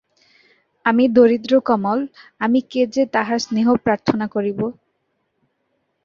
আমি 0.85 1.03
দরিদ্র 1.09 1.53
কমল, 1.61 1.99
আমি 2.39 2.59
কে 2.71 2.81
যে 2.87 3.03
তাঁহার 3.13 3.39
স্নেহ 3.39 3.67
প্রার্থনা 3.85 4.25
করিব! 4.27 4.59